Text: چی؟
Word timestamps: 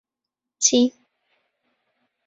چی؟ 0.63 0.79